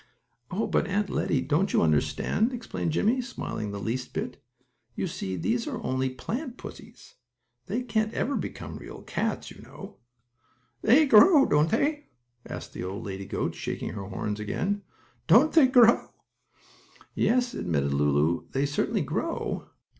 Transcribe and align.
"Oh, 0.49 0.65
but 0.65 0.87
Aunt 0.87 1.11
Lettie, 1.11 1.35
you 1.35 1.41
don't 1.43 1.75
understand," 1.75 2.53
explained 2.53 2.91
Jimmie, 2.91 3.21
smiling 3.21 3.69
the 3.69 3.79
least 3.79 4.13
bit. 4.15 4.41
"You 4.95 5.05
see 5.05 5.35
these 5.35 5.67
are 5.67 5.79
only 5.83 6.09
plant 6.09 6.57
pussies. 6.57 7.17
They 7.67 7.83
can't 7.83 8.11
ever 8.11 8.35
become 8.35 8.77
real 8.79 9.03
cats 9.03 9.51
you 9.51 9.61
know." 9.61 9.97
"They 10.81 11.05
grow, 11.05 11.45
don't 11.45 11.69
they?" 11.69 12.07
asked 12.47 12.73
the 12.73 12.83
old 12.83 13.05
lady 13.05 13.27
goat, 13.27 13.53
shaking 13.53 13.89
her 13.89 14.05
horns 14.07 14.39
again, 14.39 14.81
"Don't 15.27 15.53
they 15.53 15.67
grow?" 15.67 16.09
"Yes," 17.13 17.53
admitted 17.53 17.93
Lulu. 17.93 18.47
"They 18.53 18.65
certainly 18.65 19.01
grow." 19.03 19.69